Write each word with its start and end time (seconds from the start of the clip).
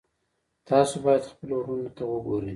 تاسو 0.69 0.93
باید 1.05 1.23
خپلو 1.31 1.55
وروڼو 1.59 1.89
ته 1.97 2.03
وګورئ. 2.11 2.49